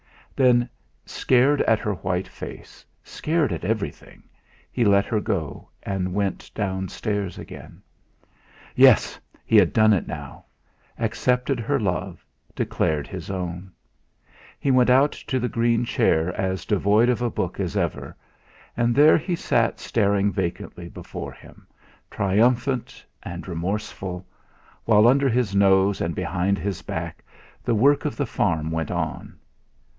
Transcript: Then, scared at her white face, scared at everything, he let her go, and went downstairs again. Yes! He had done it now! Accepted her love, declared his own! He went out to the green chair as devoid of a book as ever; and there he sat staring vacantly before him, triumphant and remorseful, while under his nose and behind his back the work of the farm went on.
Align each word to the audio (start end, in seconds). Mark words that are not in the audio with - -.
Then, 0.35 0.67
scared 1.05 1.61
at 1.63 1.77
her 1.77 1.93
white 1.93 2.27
face, 2.27 2.83
scared 3.03 3.53
at 3.53 3.63
everything, 3.63 4.23
he 4.71 4.83
let 4.83 5.05
her 5.05 5.19
go, 5.21 5.69
and 5.83 6.15
went 6.15 6.49
downstairs 6.55 7.37
again. 7.37 7.83
Yes! 8.75 9.19
He 9.45 9.57
had 9.57 9.71
done 9.71 9.93
it 9.93 10.07
now! 10.07 10.45
Accepted 10.97 11.59
her 11.59 11.79
love, 11.79 12.25
declared 12.55 13.05
his 13.05 13.29
own! 13.29 13.71
He 14.59 14.71
went 14.71 14.89
out 14.89 15.11
to 15.11 15.39
the 15.39 15.47
green 15.47 15.85
chair 15.85 16.33
as 16.35 16.65
devoid 16.65 17.07
of 17.07 17.21
a 17.21 17.29
book 17.29 17.59
as 17.59 17.77
ever; 17.77 18.15
and 18.75 18.95
there 18.95 19.19
he 19.19 19.35
sat 19.35 19.79
staring 19.79 20.31
vacantly 20.31 20.89
before 20.89 21.33
him, 21.33 21.67
triumphant 22.09 23.05
and 23.21 23.47
remorseful, 23.47 24.25
while 24.85 25.07
under 25.07 25.29
his 25.29 25.53
nose 25.55 26.01
and 26.01 26.15
behind 26.15 26.57
his 26.57 26.81
back 26.81 27.23
the 27.63 27.75
work 27.75 28.03
of 28.05 28.17
the 28.17 28.25
farm 28.25 28.71
went 28.71 28.89
on. 28.89 29.37